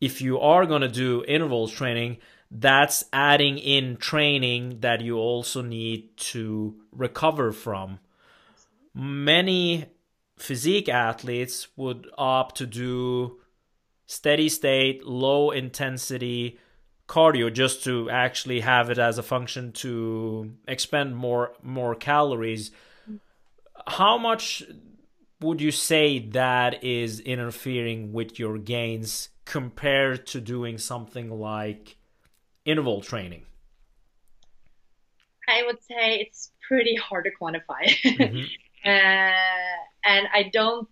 [0.00, 2.16] if you are going to do intervals training
[2.54, 7.98] that's adding in training that you also need to recover from.
[8.94, 9.86] Many
[10.36, 13.40] physique athletes would opt to do
[14.06, 16.58] steady state low intensity
[17.08, 22.70] cardio just to actually have it as a function to expend more more calories.
[23.86, 24.62] How much
[25.40, 31.96] would you say that is interfering with your gains compared to doing something like
[32.64, 33.44] interval training?
[35.46, 37.84] I would say it's pretty hard to quantify.
[38.02, 38.44] Mm-hmm.
[38.88, 39.32] uh,
[40.04, 40.88] and i don't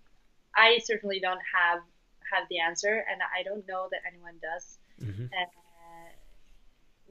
[0.56, 1.80] i certainly don't have
[2.32, 5.24] have the answer and i don't know that anyone does mm-hmm.
[5.24, 5.60] uh,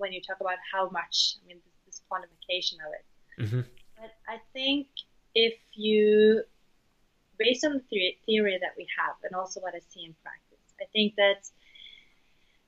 [0.01, 3.05] when you talk about how much, I mean, this, this quantification of it.
[3.43, 3.61] Mm-hmm.
[3.99, 4.87] But I think
[5.35, 6.43] if you,
[7.37, 10.73] based on the theory, theory that we have and also what I see in practice,
[10.81, 11.47] I think that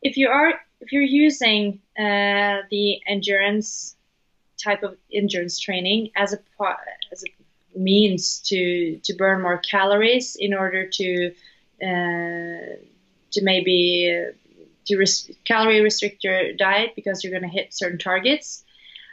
[0.02, 3.96] if you are if you're using uh, the endurance
[4.62, 6.40] type of endurance training as a
[7.12, 11.34] as a means to to burn more calories in order to
[11.84, 14.32] to maybe
[14.86, 18.64] to res- calorie restrict your diet because you're going to hit certain targets.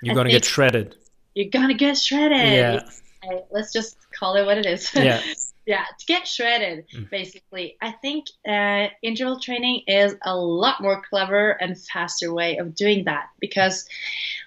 [0.02, 0.96] You're going to get shredded.
[1.34, 2.52] You're going to get shredded.
[2.52, 3.40] Yeah.
[3.50, 4.90] Let's just call it what it is.
[4.94, 5.20] Yeah.
[5.66, 7.08] yeah, to get shredded, mm.
[7.10, 7.76] basically.
[7.80, 13.04] I think uh, interval training is a lot more clever and faster way of doing
[13.04, 13.86] that because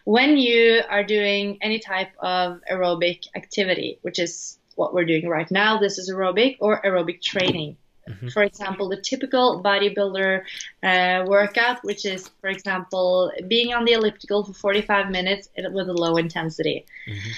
[0.06, 5.50] when you are doing any type of aerobic activity, which is what we're doing right
[5.52, 7.78] now, this is aerobic or aerobic training
[8.10, 8.30] Mm-hmm.
[8.30, 10.41] For example, the typical bodybuilder
[10.84, 15.93] uh, workout, which is, for example, being on the elliptical for 45 minutes with a
[15.93, 16.86] low intensity.
[17.08, 17.30] Mm-hmm.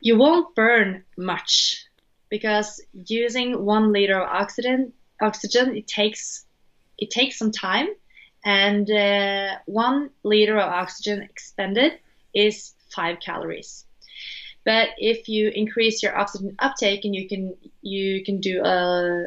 [0.00, 1.84] You won't burn much
[2.28, 6.44] because using one liter of oxygen, oxygen it takes
[6.98, 7.88] it takes some time,
[8.44, 11.98] and uh, one liter of oxygen expended
[12.34, 13.84] is five calories.
[14.64, 19.26] But if you increase your oxygen uptake and you can you can do a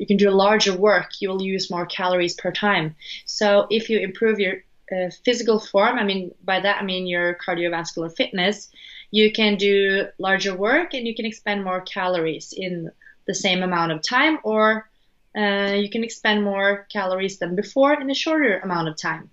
[0.00, 2.96] you can do a larger work, you will use more calories per time.
[3.26, 4.54] So if you improve your
[4.90, 8.70] uh, physical form, I mean by that I mean your cardiovascular fitness,
[9.10, 12.90] you can do larger work and you can expend more calories in
[13.26, 14.88] the same amount of time, or
[15.36, 19.30] uh, you can expend more calories than before in a shorter amount of time.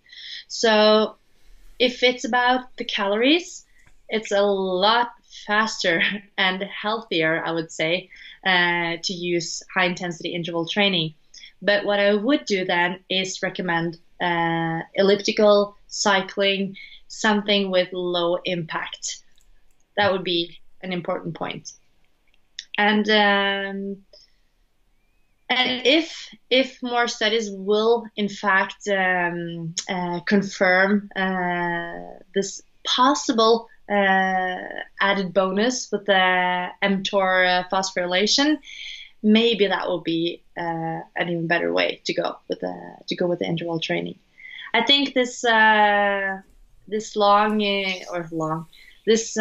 [0.49, 1.15] So
[1.79, 3.65] if it's about the calories,
[4.09, 5.11] it's a lot
[5.45, 6.01] faster
[6.37, 8.09] and healthier, I would say,
[8.45, 11.13] uh, to use high intensity interval training.
[11.61, 16.75] But what I would do then is recommend uh, elliptical cycling,
[17.07, 19.23] something with low impact.
[19.95, 21.71] That would be an important point.
[22.77, 23.97] And um,
[25.49, 35.33] and if if more studies will in fact um, uh, confirm uh, this possible added
[35.33, 38.57] bonus with the mTOR uh, phosphorylation,
[39.23, 42.75] maybe that will be uh, an even better way to go with the
[43.07, 44.19] to go with the interval training.
[44.73, 46.41] I think this uh,
[46.87, 47.61] this long
[48.11, 48.67] or long
[49.07, 49.35] this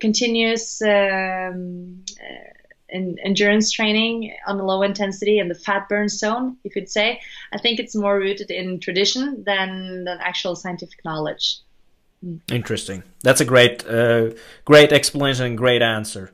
[0.00, 2.04] continuous um,
[2.90, 7.20] endurance training on a low intensity in the fat burn zone, you could say.
[7.52, 11.60] I think it's more rooted in tradition than than actual scientific knowledge.
[12.22, 12.36] Hmm.
[12.50, 13.02] Interesting.
[13.22, 14.30] That's a great, uh,
[14.64, 16.32] great explanation, and great answer.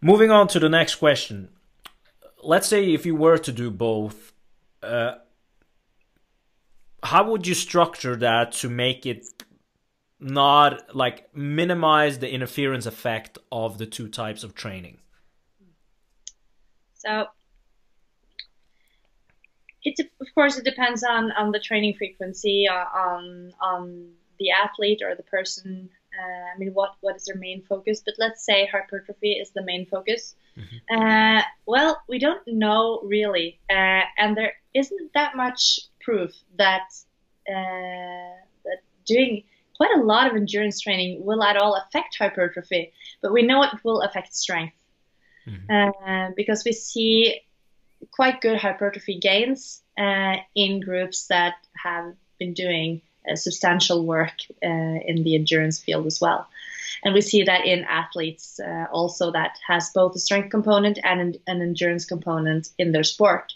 [0.00, 1.48] Moving on to the next question.
[2.42, 4.32] Let's say if you were to do both,
[4.82, 5.14] uh,
[7.02, 9.24] how would you structure that to make it
[10.18, 14.98] not like minimize the interference effect of the two types of training?
[16.94, 17.26] So
[19.82, 24.12] it of course it depends on on the training frequency uh, on on
[24.42, 25.88] the athlete or the person.
[26.18, 28.02] Uh, I mean, what what is their main focus?
[28.04, 30.34] But let's say hypertrophy is the main focus.
[30.58, 31.00] Mm-hmm.
[31.00, 36.88] Uh, well, we don't know really, uh, and there isn't that much proof that
[37.48, 39.44] uh, that doing
[39.76, 42.92] quite a lot of endurance training will at all affect hypertrophy.
[43.22, 44.76] But we know it will affect strength
[45.46, 45.72] mm-hmm.
[45.72, 47.40] uh, because we see
[48.10, 53.02] quite good hypertrophy gains uh, in groups that have been doing
[53.34, 56.48] substantial work uh, in the endurance field as well.
[57.04, 61.38] And we see that in athletes uh, also that has both a strength component and
[61.46, 63.52] an endurance component in their sport.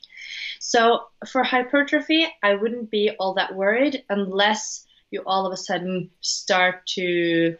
[0.59, 6.11] So for hypertrophy, I wouldn't be all that worried unless you all of a sudden
[6.21, 7.57] start to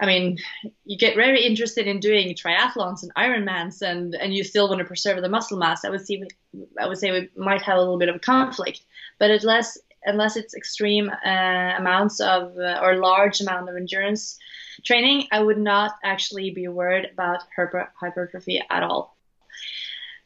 [0.00, 0.38] I mean,
[0.84, 4.84] you get very interested in doing triathlons and Ironmans, and and you still want to
[4.84, 5.84] preserve the muscle mass.
[5.84, 6.24] I would see,
[6.80, 8.80] I would say we might have a little bit of a conflict,
[9.20, 14.38] but unless unless it's extreme uh, amounts of uh, or large amount of endurance
[14.84, 19.16] training, I would not actually be worried about hyper- hypertrophy at all.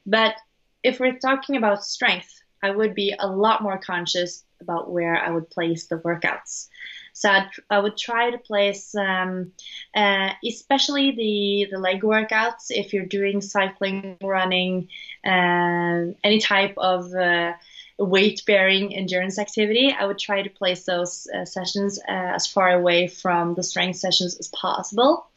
[0.07, 0.35] But
[0.83, 5.31] if we're talking about strength, I would be a lot more conscious about where I
[5.31, 6.69] would place the workouts.
[7.13, 9.53] So I'd, I would try to place, um,
[9.95, 12.67] uh, especially the the leg workouts.
[12.71, 14.89] If you're doing cycling, running,
[15.25, 17.55] uh, any type of uh,
[17.99, 22.71] weight bearing endurance activity, I would try to place those uh, sessions uh, as far
[22.71, 25.29] away from the strength sessions as possible.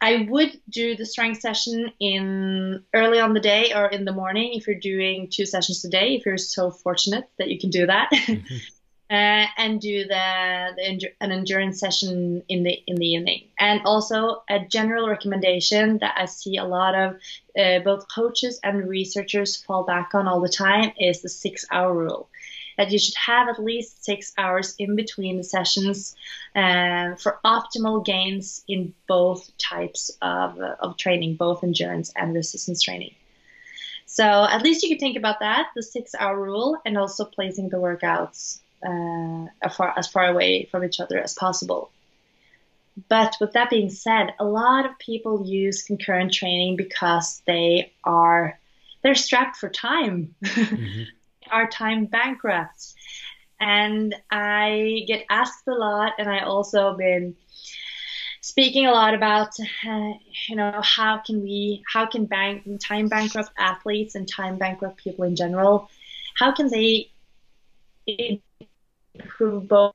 [0.00, 4.52] I would do the strength session in early on the day or in the morning
[4.54, 7.86] if you're doing two sessions a day, if you're so fortunate that you can do
[7.86, 8.10] that.
[9.10, 13.42] Uh, and do the, the an endurance session in the in the evening.
[13.58, 17.16] And also a general recommendation that I see a lot of
[17.58, 21.92] uh, both coaches and researchers fall back on all the time is the six hour
[21.92, 22.28] rule.
[22.76, 26.14] That you should have at least six hours in between the sessions
[26.54, 33.16] uh, for optimal gains in both types of, of training, both endurance and resistance training.
[34.06, 37.70] So at least you can think about that, the six hour rule, and also placing
[37.70, 41.90] the workouts uh, as, far, as far away from each other as possible.
[43.08, 48.58] But with that being said, a lot of people use concurrent training because they are
[49.02, 51.02] they're strapped for time, mm-hmm.
[51.50, 52.94] are time bankrupt.
[53.58, 57.36] And I get asked a lot, and I also been
[58.40, 59.50] speaking a lot about
[59.86, 60.12] uh,
[60.48, 65.24] you know how can we how can bank time bankrupt athletes and time bankrupt people
[65.24, 65.90] in general
[66.34, 67.10] how can they
[69.22, 69.94] improve both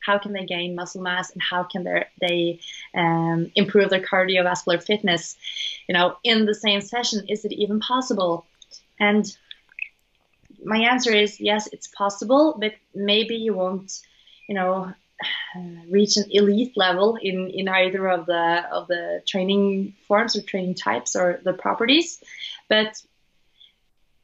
[0.00, 1.84] how can they gain muscle mass and how can
[2.20, 2.60] they
[2.94, 5.36] um, improve their cardiovascular fitness
[5.88, 8.46] you know in the same session is it even possible?
[8.98, 9.24] And
[10.64, 14.00] my answer is yes it's possible but maybe you won't
[14.48, 14.92] you know
[15.88, 20.74] reach an elite level in, in either of the of the training forms or training
[20.74, 22.22] types or the properties
[22.68, 23.00] but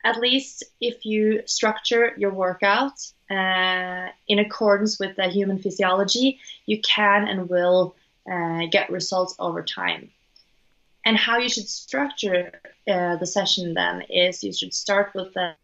[0.09, 2.96] at least if you structure your workout
[3.30, 7.94] uh, in accordance with the human physiology, you can and will
[8.32, 10.11] uh, get results over time.
[11.04, 12.61] And how you should structure
[12.94, 15.54] uh, the session then is you should start with the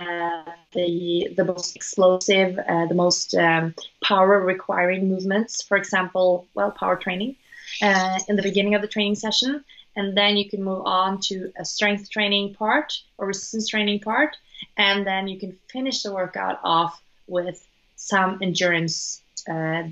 [0.00, 5.62] uh, the the most explosive, uh, the most um, power requiring movements.
[5.62, 7.36] For example, well, power training
[7.82, 9.62] uh, in the beginning of the training session,
[9.96, 14.36] and then you can move on to a strength training part or resistance training part,
[14.76, 17.66] and then you can finish the workout off with
[17.96, 19.84] some endurance uh,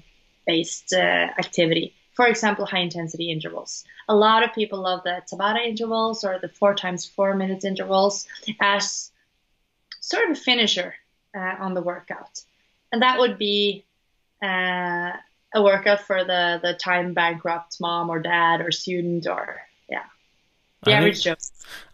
[0.46, 1.94] based uh, activity.
[2.14, 3.84] For example, high intensity intervals.
[4.08, 8.26] A lot of people love the Tabata intervals or the four times four minutes intervals
[8.60, 9.12] as
[10.00, 10.94] sort of a finisher
[11.36, 12.42] uh, on the workout.
[12.90, 13.84] And that would be
[14.42, 15.12] uh,
[15.54, 19.60] a workout for the, the time bankrupt mom or dad or student or,
[20.82, 21.44] the I average think, Joe.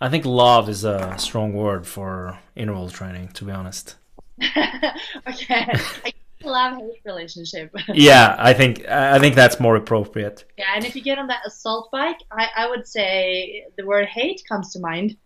[0.01, 3.97] I think love is a strong word for interval training, to be honest.
[4.43, 5.67] okay.
[5.73, 6.13] I
[6.43, 7.75] love hate relationship.
[7.89, 10.45] yeah, I think I think that's more appropriate.
[10.59, 14.07] Yeah, and if you get on that assault bike, I, I would say the word
[14.07, 15.17] hate comes to mind.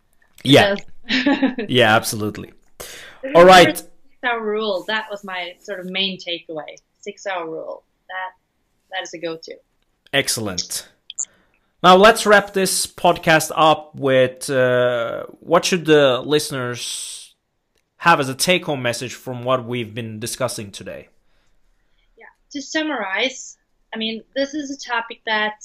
[0.45, 0.77] Yeah,
[1.69, 2.53] yeah, absolutely.
[3.35, 3.77] All right.
[3.77, 3.91] Six
[4.25, 4.85] hour rule.
[4.87, 6.77] That was my sort of main takeaway.
[7.01, 7.83] Six hour rule.
[8.09, 8.31] That
[8.93, 9.57] that is a go to.
[10.13, 10.89] Excellent.
[11.83, 17.37] Now let's wrap this podcast up with uh, what should the listeners
[17.99, 21.09] have as a take-home message from what we've been discussing today.
[22.17, 22.27] Yeah.
[22.53, 23.59] To summarize,
[23.95, 25.59] I mean, this is a topic that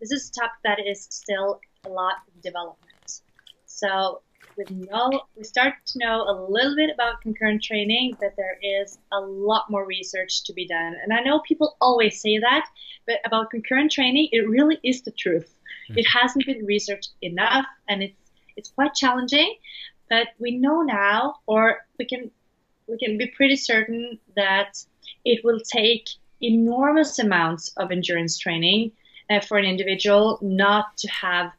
[0.00, 3.20] this is a topic that is still a lot in development.
[3.66, 4.22] So
[4.56, 8.98] we know we start to know a little bit about concurrent training, but there is
[9.12, 10.94] a lot more research to be done.
[11.02, 12.66] And I know people always say that,
[13.06, 15.54] but about concurrent training, it really is the truth.
[15.94, 18.16] It hasn't been researched enough, and it's
[18.56, 19.56] it's quite challenging.
[20.08, 22.30] But we know now, or we can
[22.86, 24.82] we can be pretty certain that
[25.24, 26.08] it will take
[26.40, 28.92] enormous amounts of endurance training
[29.30, 31.52] uh, for an individual not to have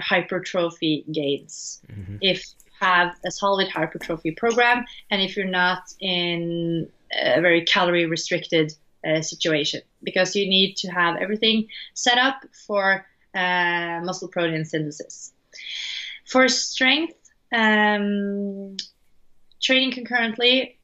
[0.00, 1.80] hypertrophy gains.
[2.20, 8.06] If you have a solid hypertrophy program and if you're not in a very calorie
[8.06, 8.72] restricted
[9.06, 15.32] uh, situation, because you need to have everything set up for uh, muscle protein synthesis.
[16.24, 17.14] For strength,
[17.52, 18.76] um,
[19.60, 20.78] training concurrently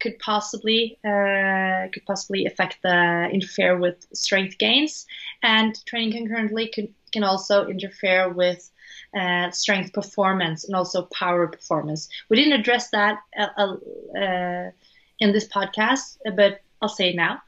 [0.00, 5.06] could possibly uh, could possibly affect the interfere with strength gains,
[5.42, 8.70] and training concurrently could, can also interfere with
[9.18, 12.08] uh, strength performance and also power performance.
[12.28, 13.76] We didn't address that uh,
[14.18, 14.70] uh,
[15.18, 17.42] in this podcast, but I'll say it now.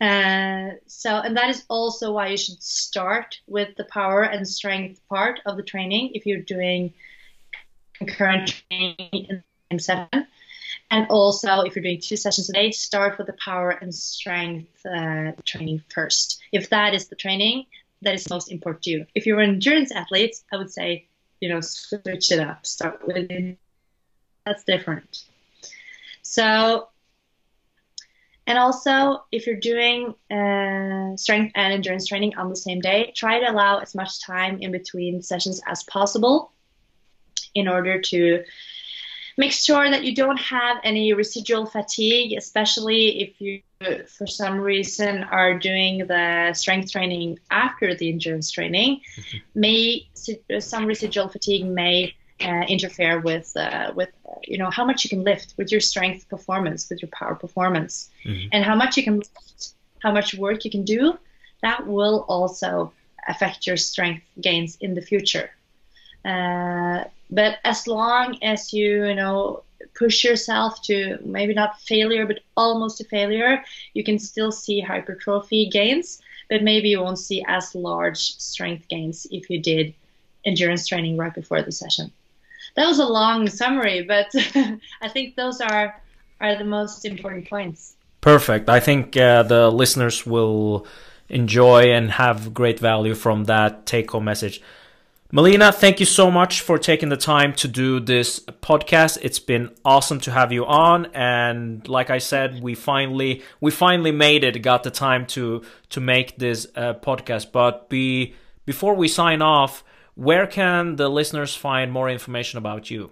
[0.00, 5.00] Uh, so, and that is also why you should start with the power and strength
[5.08, 6.92] part of the training if you're doing
[7.94, 10.26] concurrent training in the same session.
[10.90, 14.84] And also, if you're doing two sessions a day, start with the power and strength
[14.86, 16.40] uh, training first.
[16.52, 17.66] If that is the training
[18.06, 19.06] that is most important to you.
[19.14, 21.08] If you're an endurance athlete, I would say,
[21.40, 22.64] you know, switch it up.
[22.64, 23.58] Start with it.
[24.46, 25.24] That's different.
[26.22, 26.88] So,
[28.46, 33.40] and also, if you're doing uh, strength and endurance training on the same day, try
[33.40, 36.52] to allow as much time in between sessions as possible
[37.56, 38.44] in order to
[39.36, 43.60] make sure that you don't have any residual fatigue, especially if you,
[44.06, 49.00] for some reason, are doing the strength training after the endurance training.
[49.54, 50.08] May
[50.58, 54.10] some residual fatigue may uh, interfere with uh, with
[54.44, 58.10] you know how much you can lift with your strength performance, with your power performance,
[58.52, 61.18] and how much you can lift, how much work you can do.
[61.62, 62.92] That will also
[63.28, 65.50] affect your strength gains in the future.
[66.26, 69.62] Uh, but as long as you you know
[69.94, 73.64] push yourself to maybe not failure but almost to failure
[73.94, 76.20] you can still see hypertrophy gains
[76.50, 79.94] but maybe you won't see as large strength gains if you did
[80.44, 82.10] endurance training right before the session
[82.74, 84.28] that was a long summary but
[85.02, 86.00] i think those are
[86.40, 87.96] are the most important points
[88.26, 88.68] Perfect.
[88.68, 90.84] I think uh, the listeners will
[91.28, 94.60] enjoy and have great value from that take home message.
[95.32, 99.18] Melina, thank you so much for taking the time to do this podcast.
[99.22, 104.12] It's been awesome to have you on, and like I said, we finally we finally
[104.12, 104.62] made it.
[104.62, 107.50] Got the time to to make this uh, podcast.
[107.50, 108.34] But be
[108.66, 109.82] before we sign off,
[110.14, 113.10] where can the listeners find more information about you?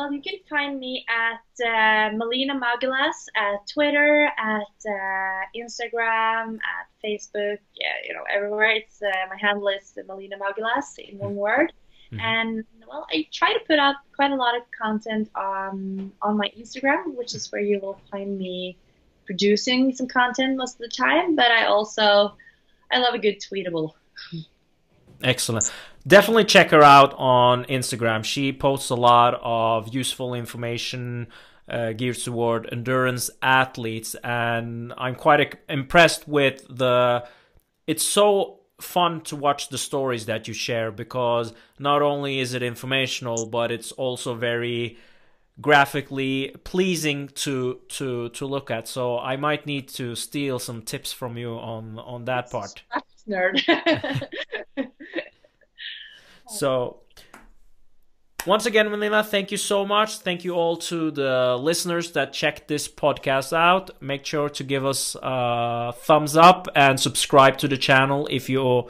[0.00, 6.86] Well, you can find me at uh, Melina Maugelas at Twitter, at uh, Instagram, at
[7.04, 8.70] Facebook, yeah, you know, everywhere.
[8.70, 11.74] It's uh, my handle is Melina Maugelas in one word.
[12.12, 12.20] Mm-hmm.
[12.20, 16.50] And well, I try to put out quite a lot of content on on my
[16.58, 18.78] Instagram, which is where you will find me
[19.26, 21.36] producing some content most of the time.
[21.36, 22.34] But I also
[22.90, 23.92] I love a good tweetable.
[25.22, 25.70] Excellent
[26.06, 28.24] definitely check her out on Instagram.
[28.24, 31.28] She posts a lot of useful information
[31.68, 37.26] uh, geared toward endurance athletes, and I'm quite impressed with the.
[37.86, 42.62] It's so fun to watch the stories that you share because not only is it
[42.62, 44.98] informational, but it's also very
[45.60, 48.88] graphically pleasing to to to look at.
[48.88, 52.82] So I might need to steal some tips from you on on that part.
[53.28, 54.28] Nerd.
[56.50, 57.00] So,
[58.46, 60.18] once again, Melina, thank you so much.
[60.18, 63.90] Thank you all to the listeners that checked this podcast out.
[64.02, 68.88] Make sure to give us a thumbs up and subscribe to the channel if you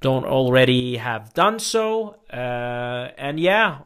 [0.00, 2.16] don't already have done so.
[2.32, 3.80] Uh, and yeah,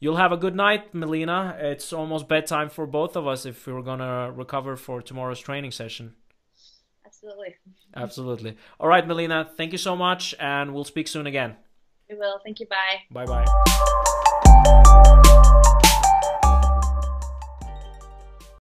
[0.00, 1.56] you'll have a good night, Melina.
[1.58, 6.14] It's almost bedtime for both of us if we're gonna recover for tomorrow's training session.
[7.06, 7.54] Absolutely.
[7.96, 8.56] Absolutely.
[8.78, 11.56] All right, Melina, thank you so much, and we'll speak soon again.
[12.08, 12.40] We will.
[12.42, 12.66] Thank you.
[12.66, 13.02] Bye.
[13.10, 13.44] Bye bye.